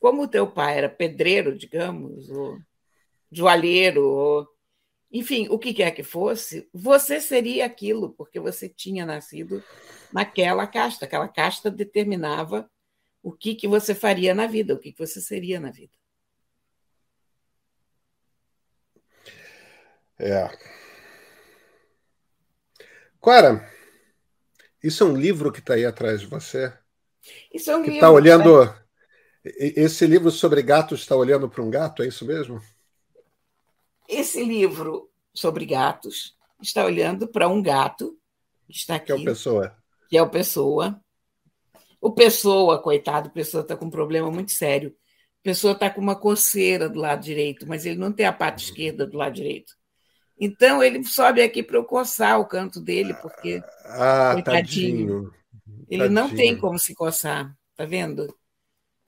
[0.00, 2.58] como o teu pai era pedreiro, digamos, ou
[3.30, 4.48] joalheiro, ou
[5.12, 9.62] enfim, o que quer que fosse, você seria aquilo, porque você tinha nascido
[10.12, 11.04] naquela casta.
[11.04, 12.68] Aquela casta determinava
[13.24, 15.96] o que, que você faria na vida, o que, que você seria na vida.
[20.18, 20.50] É.
[23.18, 23.66] Clara,
[24.82, 26.70] isso é um livro que está aí atrás de você?
[27.52, 27.96] Isso é um que livro.
[27.96, 28.84] Está olhando.
[29.42, 32.60] Esse livro sobre gatos está olhando para um gato, é isso mesmo?
[34.06, 38.18] Esse livro sobre gatos está olhando para um gato
[38.66, 39.06] que está aqui.
[39.06, 39.76] Que é o Pessoa.
[40.10, 41.02] Que é o Pessoa.
[42.04, 44.94] O Pessoa, coitado, o Pessoa está com um problema muito sério.
[45.40, 48.66] A Pessoa está com uma coceira do lado direito, mas ele não tem a parte
[48.66, 49.72] esquerda do lado direito.
[50.38, 53.62] Então ele sobe aqui para eu coçar o canto dele, porque.
[53.86, 55.32] Ah, coitadinho.
[55.32, 55.34] Tadinho.
[55.88, 56.10] Ele tadinho.
[56.10, 58.26] não tem como se coçar, tá vendo?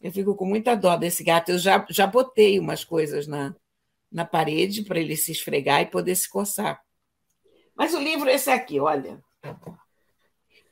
[0.01, 1.51] Eu fico com muita dó desse gato.
[1.51, 3.55] Eu já, já botei umas coisas na,
[4.11, 6.81] na parede para ele se esfregar e poder se coçar.
[7.77, 9.23] Mas o livro é esse aqui, olha,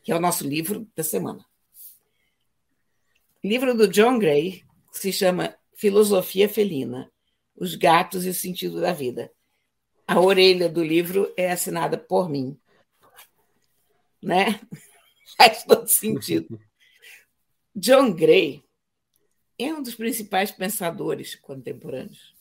[0.02, 1.44] que é o nosso livro da semana.
[3.44, 7.12] Livro do John Gray, que se chama Filosofia Felina:
[7.54, 9.30] Os Gatos e o Sentido da Vida.
[10.08, 12.58] A orelha do livro é assinada por mim.
[14.22, 14.58] Né?
[15.36, 16.58] Faz todo sentido.
[17.76, 18.64] John Gray
[19.58, 22.34] é um dos principais pensadores contemporâneos.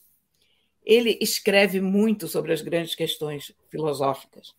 [0.86, 4.56] Ele escreve muito sobre as grandes questões filosóficas.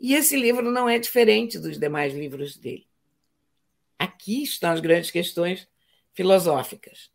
[0.00, 2.88] E esse livro não é diferente dos demais livros dele.
[3.98, 5.68] Aqui estão as grandes questões
[6.14, 7.10] filosóficas: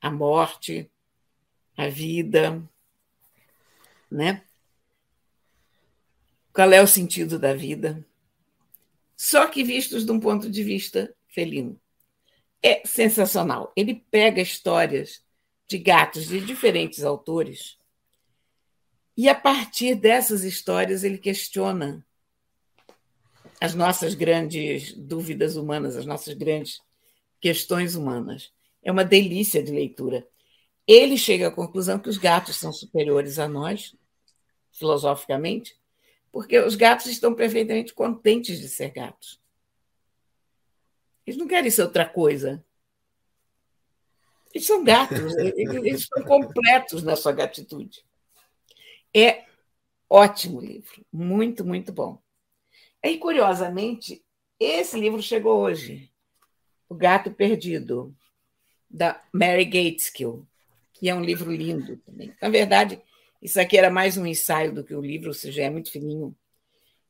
[0.00, 0.90] a morte,
[1.76, 2.62] a vida,
[4.10, 4.44] né?
[6.52, 8.04] Qual é o sentido da vida?
[9.16, 11.80] Só que vistos de um ponto de vista felino.
[12.62, 13.72] É sensacional.
[13.76, 15.24] Ele pega histórias
[15.68, 17.78] de gatos de diferentes autores.
[19.16, 22.04] E a partir dessas histórias ele questiona
[23.60, 26.80] as nossas grandes dúvidas humanas, as nossas grandes
[27.40, 28.52] questões humanas.
[28.82, 30.26] É uma delícia de leitura.
[30.86, 33.94] Ele chega à conclusão que os gatos são superiores a nós,
[34.70, 35.76] filosoficamente,
[36.30, 39.40] porque os gatos estão perfeitamente contentes de ser gatos.
[41.26, 42.64] Eles não querem ser outra coisa.
[44.54, 48.04] Eles são gatos, eles estão completos na sua gatitude.
[49.14, 49.44] É
[50.08, 52.22] ótimo livro, muito, muito bom.
[53.02, 54.24] E, curiosamente,
[54.58, 56.10] esse livro chegou hoje,
[56.88, 58.14] O Gato Perdido,
[58.90, 60.46] da Mary Gateskill,
[60.92, 62.34] que é um livro lindo também.
[62.40, 63.00] Na verdade,
[63.40, 66.36] isso aqui era mais um ensaio do que um livro, ou seja, é muito fininho.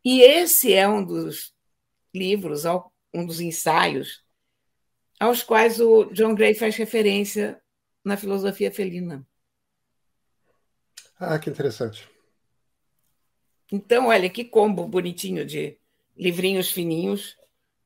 [0.05, 1.55] E esse é um dos
[2.15, 2.65] livros,
[3.15, 4.23] um dos ensaios
[5.19, 7.61] aos quais o John Gray faz referência
[8.05, 9.27] na filosofia felina.
[11.19, 12.09] Ah, que interessante.
[13.71, 15.79] Então, olha que combo bonitinho de
[16.17, 17.37] livrinhos fininhos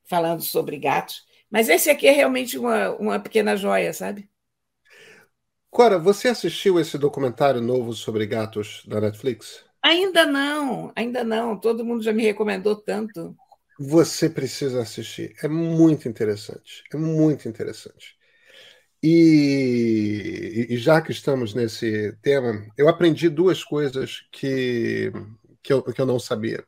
[0.04, 1.24] falando sobre gatos.
[1.50, 4.28] Mas esse aqui é realmente uma, uma pequena joia, sabe?
[5.70, 9.64] Cora, você assistiu esse documentário novo sobre gatos da Netflix?
[9.82, 11.58] Ainda não, ainda não.
[11.58, 13.34] Todo mundo já me recomendou tanto.
[13.78, 15.34] Você precisa assistir.
[15.42, 16.84] É muito interessante.
[16.92, 18.16] É muito interessante.
[19.02, 25.10] E, e, já que estamos nesse tema, eu aprendi duas coisas que,
[25.62, 26.64] que, eu, que eu não sabia.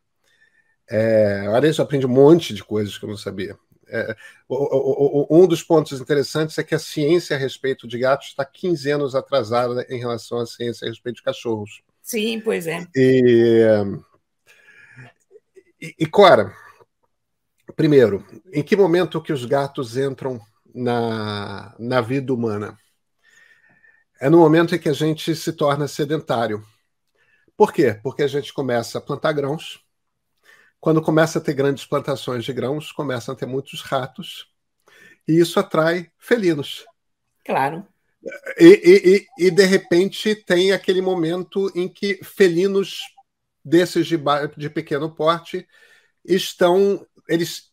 [0.88, 3.59] É, aliás, eu aprendi um monte de coisas que eu não sabia.
[3.88, 4.16] É,
[4.48, 8.44] o, o, um dos pontos interessantes é que a ciência a respeito de gatos está
[8.44, 11.83] 15 anos atrasada em relação à ciência a respeito de cachorros.
[12.02, 12.87] Sim, pois é.
[12.94, 13.64] E,
[15.80, 16.52] e, e Cora,
[17.76, 20.40] primeiro, em que momento que os gatos entram
[20.74, 22.78] na, na vida humana?
[24.20, 26.64] É no momento em que a gente se torna sedentário.
[27.57, 27.99] Por quê?
[28.03, 29.85] Porque a gente começa a plantar grãos,
[30.81, 34.53] quando começa a ter grandes plantações de grãos, começam a ter muitos ratos,
[35.27, 36.85] e isso atrai felinos.
[37.45, 37.87] Claro.
[38.59, 43.01] E, e, e, de repente tem aquele momento em que felinos
[43.64, 44.19] desses de,
[44.57, 45.67] de pequeno porte
[46.25, 47.07] estão.
[47.29, 47.71] Eles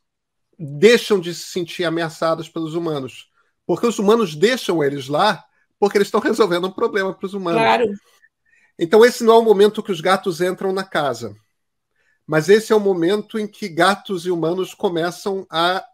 [0.58, 3.30] deixam de se sentir ameaçados pelos humanos.
[3.66, 5.44] Porque os humanos deixam eles lá
[5.80, 7.62] porque eles estão resolvendo um problema para os humanos.
[7.62, 7.86] Claro.
[8.78, 11.36] Então, esse não é o momento que os gatos entram na casa.
[12.26, 15.86] Mas esse é o momento em que gatos e humanos começam a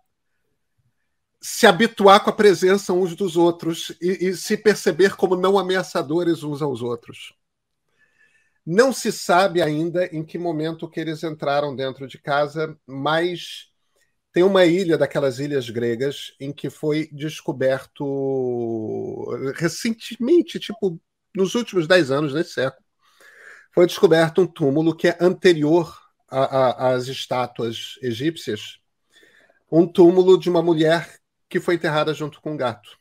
[1.41, 6.43] se habituar com a presença uns dos outros e, e, se perceber como não ameaçadores
[6.43, 7.33] uns aos outros.
[8.65, 13.69] Não se sabe ainda em que momento que eles entraram dentro de casa, mas
[14.33, 18.03] tem uma ilha daquelas ilhas gregas em que foi descoberto
[19.55, 20.99] recentemente, tipo
[21.37, 22.83] nos últimos dez anos desse século,
[23.71, 25.95] foi descoberto um túmulo que é anterior
[26.29, 28.79] a, a, as estátuas egípcias
[29.71, 31.19] um túmulo de uma mulher
[31.49, 32.97] que foi enterrada junto com um gato.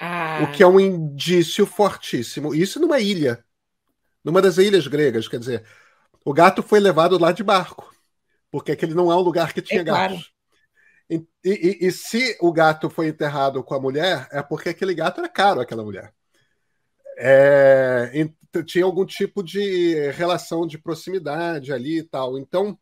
[0.00, 0.40] Ah.
[0.42, 2.54] O que é um indício fortíssimo.
[2.54, 3.44] Isso numa ilha,
[4.24, 5.64] numa das ilhas gregas, quer dizer,
[6.24, 7.92] o gato foi levado lá de barco,
[8.50, 10.18] porque aquele não é um lugar que tinha é gatos.
[10.18, 10.38] Claro.
[11.10, 15.20] E, e, e, se o gato foi enterrado com a mulher, é porque aquele gato
[15.20, 16.12] era caro àquela mulher.
[17.20, 18.10] É,
[18.64, 22.38] tinha algum tipo de relação de proximidade ali e tal.
[22.38, 22.78] Então,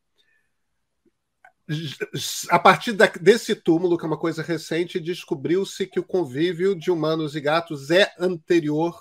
[2.50, 6.90] a partir da, desse túmulo, que é uma coisa recente, descobriu-se que o convívio de
[6.90, 8.96] humanos e gatos é anterior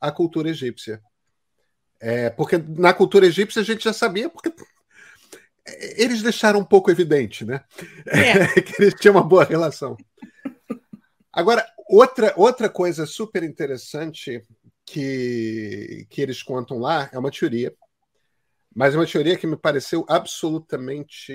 [0.00, 1.00] à cultura egípcia.
[2.00, 4.52] É, porque na cultura egípcia a gente já sabia, porque
[5.96, 7.64] eles deixaram um pouco evidente, né?
[8.06, 8.60] É.
[8.60, 9.96] que eles tinham uma boa relação.
[11.32, 14.42] Agora, outra, outra coisa super interessante
[14.84, 17.74] que, que eles contam lá é uma teoria,
[18.74, 21.32] mas é uma teoria que me pareceu absolutamente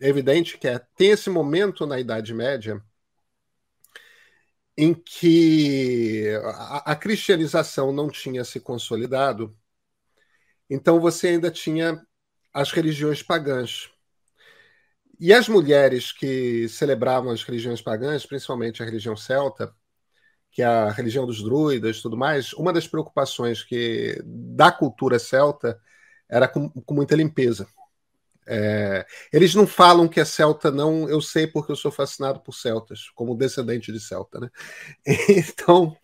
[0.00, 2.82] evidente, que é tem esse momento na Idade Média
[4.76, 9.54] em que a, a cristianização não tinha se consolidado,
[10.70, 12.00] então você ainda tinha
[12.52, 13.90] as religiões pagãs.
[15.18, 19.74] E as mulheres que celebravam as religiões pagãs, principalmente a religião celta,
[20.50, 25.80] que é a religião dos druidas tudo mais, uma das preocupações que da cultura celta
[26.28, 27.66] era com, com muita limpeza.
[28.46, 31.08] É, eles não falam que é celta, não.
[31.08, 34.50] Eu sei porque eu sou fascinado por celtas, como descendente de celta, né?
[35.28, 35.96] Então,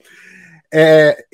[0.73, 1.25] é,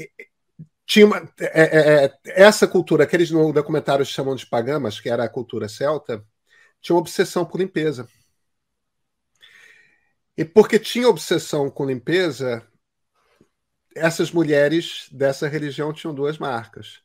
[0.86, 5.08] tinha uma, é, é, é, essa cultura que eles no documentário chamam de pagamas, que
[5.08, 6.24] era a cultura celta,
[6.80, 8.08] tinha uma obsessão por limpeza.
[10.36, 12.66] E porque tinha obsessão com limpeza,
[13.94, 17.00] essas mulheres dessa religião tinham duas marcas.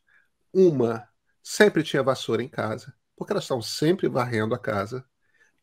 [0.52, 1.08] Uma
[1.42, 5.04] sempre tinha vassoura em casa, porque elas estavam sempre varrendo a casa.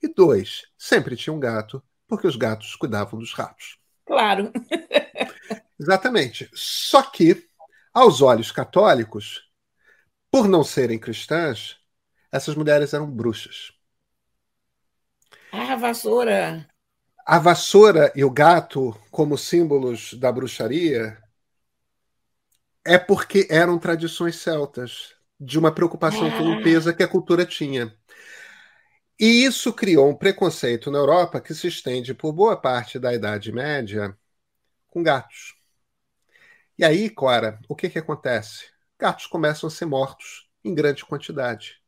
[0.01, 3.79] E dois, sempre tinha um gato, porque os gatos cuidavam dos ratos.
[4.05, 4.51] Claro.
[5.79, 6.49] Exatamente.
[6.53, 7.47] Só que,
[7.93, 9.49] aos olhos católicos,
[10.31, 11.77] por não serem cristãs,
[12.31, 13.71] essas mulheres eram bruxas.
[15.51, 16.67] Ah, vassoura.
[17.25, 21.17] A vassoura e o gato, como símbolos da bruxaria,
[22.85, 27.93] é porque eram tradições celtas, de uma preocupação com limpeza que a cultura tinha.
[29.19, 33.51] E isso criou um preconceito na Europa que se estende por boa parte da Idade
[33.51, 34.17] Média
[34.87, 35.55] com gatos.
[36.77, 38.65] E aí, Cora, o que, que acontece?
[38.99, 41.81] Gatos começam a ser mortos em grande quantidade.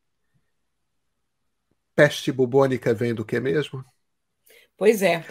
[1.94, 3.84] Peste bubônica vem do que mesmo?
[4.78, 5.26] Pois é.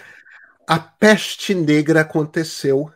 [0.66, 2.90] A peste negra aconteceu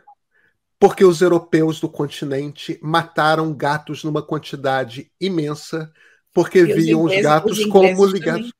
[0.78, 5.92] porque os europeus do continente mataram gatos numa quantidade imensa,
[6.32, 8.20] porque E os viam os ingleses- gatos os como ligados.
[8.20, 8.52] também.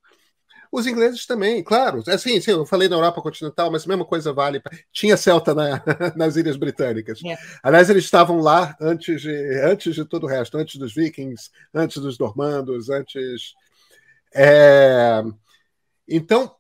[0.73, 2.01] Os ingleses também, claro.
[2.07, 4.63] Assim, sim, eu falei na Europa continental, mas a mesma coisa vale.
[4.93, 5.83] Tinha celta na-
[6.15, 7.21] nas Ilhas Britânicas.
[7.25, 7.37] É.
[7.61, 12.01] Aliás, eles estavam lá antes de, antes de todo o resto, antes dos vikings, antes
[12.01, 13.55] dos normandos, antes.
[14.33, 15.23] É,
[16.07, 16.55] Então,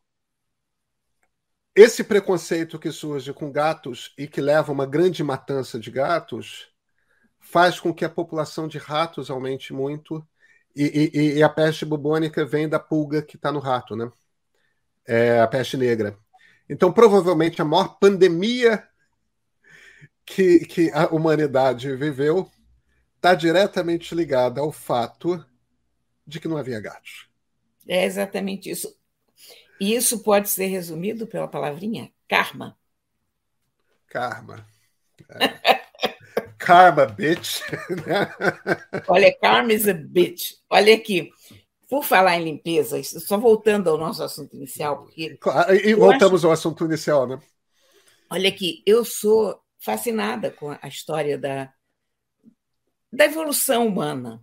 [1.74, 6.68] esse preconceito que surge com gatos e que leva a uma grande matança de gatos
[7.40, 10.26] faz com que a população de ratos aumente muito
[10.76, 14.10] e, e- e a peste bubônica vem da pulga que está no rato, né?
[15.06, 16.16] É a peste negra.
[16.68, 18.84] Então, provavelmente, a maior pandemia
[20.24, 22.50] que, que a humanidade viveu
[23.16, 25.44] está diretamente ligada ao fato
[26.26, 27.28] de que não havia gatos.
[27.86, 28.98] É exatamente isso.
[29.80, 32.76] E isso pode ser resumido pela palavrinha karma.
[34.06, 34.66] Karma.
[35.40, 35.80] É.
[36.58, 37.60] Karma, bitch.
[38.06, 38.30] né?
[39.08, 40.52] Olha, karma is a bitch.
[40.68, 41.32] Olha aqui.
[41.88, 46.52] Por falar em limpeza, só voltando ao nosso assunto inicial, porque Claro, E voltamos ao
[46.52, 47.40] assunto inicial, né?
[48.30, 51.72] Olha aqui, eu sou fascinada com a história da,
[53.12, 54.40] da evolução humana.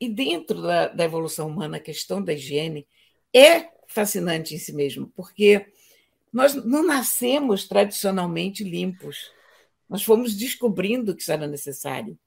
[0.00, 2.86] E dentro da, da evolução humana, a questão da higiene
[3.34, 5.66] é fascinante em si mesmo, porque
[6.32, 9.30] nós não nascemos tradicionalmente limpos.
[9.88, 12.18] Nós fomos descobrindo que isso era necessário,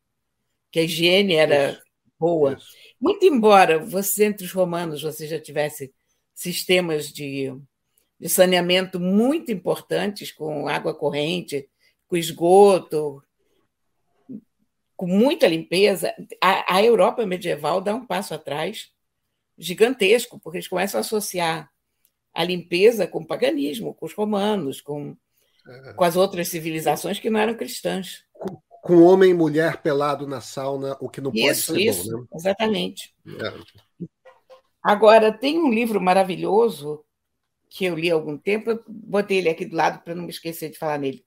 [0.72, 1.82] que a higiene era Isso.
[2.18, 2.54] boa.
[2.54, 2.72] Isso.
[3.00, 5.94] Muito embora você, entre os romanos, você já tivesse
[6.34, 7.54] sistemas de,
[8.20, 11.68] de saneamento muito importantes, com água corrente,
[12.08, 13.22] com esgoto,
[14.96, 18.92] com muita limpeza, a, a Europa medieval dá um passo atrás
[19.58, 21.70] gigantesco, porque eles começam a associar
[22.34, 25.18] a limpeza com o paganismo, com os romanos, com,
[25.96, 28.24] com as outras civilizações que não eram cristãs.
[28.84, 32.22] Com homem e mulher pelado na sauna, o que não pode Isso, ser isso, bom,
[32.22, 32.28] né?
[32.36, 33.16] exatamente.
[33.26, 34.08] É.
[34.84, 37.04] Agora, tem um livro maravilhoso
[37.70, 40.30] que eu li há algum tempo, eu botei ele aqui do lado para não me
[40.30, 41.26] esquecer de falar nele.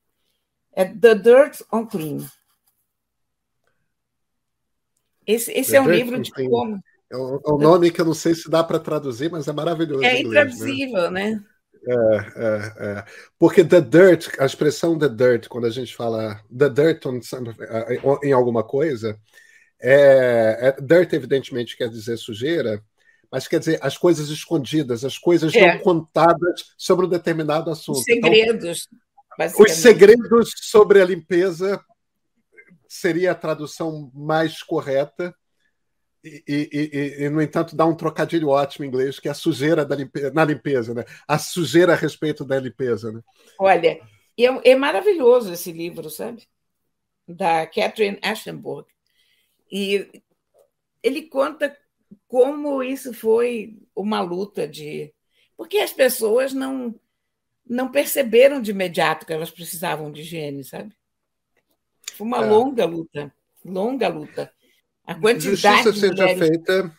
[0.73, 2.27] É The Dirt on Clean.
[5.27, 6.81] Esse, esse é um livro de como.
[7.11, 9.53] É um é um nome que eu não sei se dá para traduzir, mas é
[9.53, 10.25] maravilhoso É inglês.
[10.25, 10.53] Né?
[10.53, 11.43] intraduzível, né?
[11.83, 13.05] É, é.
[13.39, 17.55] Porque the dirt, a expressão the dirt, quando a gente fala the dirt on some-
[18.23, 19.19] em alguma coisa,
[19.81, 22.83] é, é- dirt evidentemente quer dizer sujeira,
[23.33, 25.75] mas quer dizer as coisas escondidas, as coisas É.
[25.75, 27.99] não contadas sobre um determinado assunto.
[28.01, 28.79] Os Então, segredos.
[28.81, 28.89] os
[29.39, 29.75] basicamente.
[29.77, 31.81] segredos sobre a limpeza
[32.87, 35.35] seria a tradução mais correta.
[36.23, 39.35] E, e- e- e, no entanto, dá um trocadilho ótimo em inglês, que é a
[39.35, 41.05] sujeira da limpe- na limpeza, né?
[41.27, 43.21] A sujeira a respeito da limpeza, né?
[43.59, 44.01] Olha,
[44.39, 46.47] é, é maravilhoso esse livro, sabe?
[47.27, 48.89] Da Catherine Ashtenburg.
[49.71, 50.09] E
[51.03, 51.77] ele conta
[52.29, 55.15] como isso foi uma luta de.
[55.57, 56.95] Porque as pessoas não,
[57.67, 60.95] não perceberam de imediato que elas precisavam de higiene, sabe?
[62.17, 62.47] Foi uma É.
[62.47, 63.33] longa luta
[63.65, 64.53] longa luta.
[65.07, 66.93] A quantidade Justiça seja mulheres feita,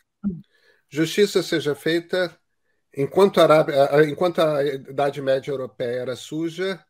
[0.89, 2.37] justiça seja feita.
[2.95, 6.83] Enquanto a, Arábia- a- enquanto a Idade Média Europeia era suja,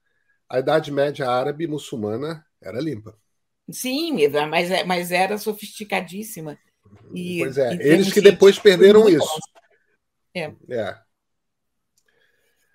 [0.49, 3.15] a Idade Média Árabe muçulmana era limpa.
[3.69, 6.57] Sim, mas, é- mas era sofisticadíssima.
[7.13, 9.39] E, pois é, eles que depois perderam isso.
[10.33, 10.51] É.
[10.69, 10.97] É.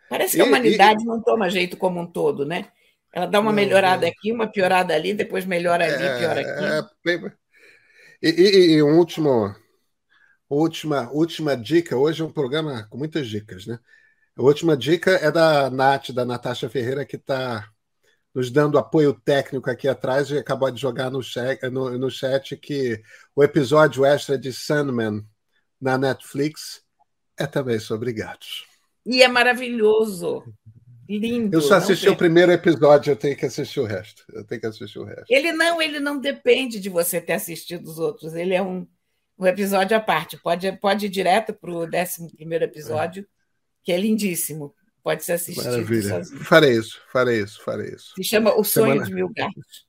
[0.09, 2.71] Parece que a E- humanidade não toma jeito como um todo, né?
[3.13, 4.09] Ela dá uma Não, melhorada não.
[4.09, 6.65] aqui, uma piorada ali, depois melhora ali, piora aqui.
[6.65, 7.17] É,
[8.23, 9.55] e, e, e um último,
[10.49, 11.97] última, última dica.
[11.97, 13.79] Hoje é um programa com muitas dicas, né?
[14.37, 17.67] A última dica é da Nath, da Natasha Ferreira, que está
[18.35, 22.55] nos dando apoio técnico aqui atrás e acabou de jogar no chat, no, no chat
[22.57, 23.03] que
[23.35, 25.27] o episódio extra de Sandman
[25.81, 26.83] na Netflix
[27.39, 28.67] é também sobre gatos.
[29.07, 30.43] E é maravilhoso.
[31.09, 31.57] Lindo.
[31.57, 34.25] Eu só assisti o primeiro episódio, eu tenho que assistir o resto.
[34.33, 35.27] Eu tenho que assistir o resto.
[35.29, 38.35] Ele não, ele não depende de você ter assistido os outros.
[38.35, 38.87] Ele é um,
[39.39, 40.37] um episódio à parte.
[40.37, 41.95] Pode, pode ir direto para o 11
[42.63, 43.27] episódio, é.
[43.85, 44.75] que é lindíssimo.
[45.03, 45.65] Pode ser assistido.
[45.65, 46.09] Maravilha.
[46.09, 46.45] Sozinho.
[46.45, 48.13] Farei isso, farei isso, farei isso.
[48.17, 49.07] Se chama O Sonho Semana...
[49.07, 49.87] de Mil Gatos.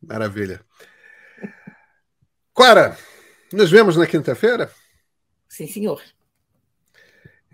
[0.00, 0.64] Maravilha.
[2.54, 2.96] Cora,
[3.52, 4.70] nos vemos na quinta-feira?
[5.46, 6.02] Sim, senhor.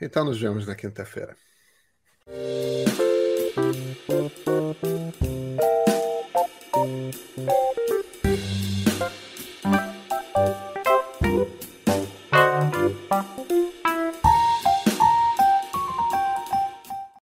[0.00, 1.36] Então nos vemos na quinta-feira.
[2.26, 3.11] Música